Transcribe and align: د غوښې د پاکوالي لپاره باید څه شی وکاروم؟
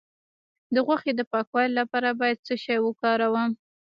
د 0.73 0.75
غوښې 0.85 1.11
د 1.15 1.21
پاکوالي 1.31 1.73
لپاره 1.79 2.09
باید 2.19 2.43
څه 2.47 2.53
شی 2.63 2.77
وکاروم؟ 2.81 3.51